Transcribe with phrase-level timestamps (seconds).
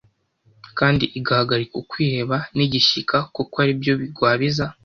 [0.77, 4.65] kandi igahagarika ukwiheba n’igishyika kuko ari byo bigwabiza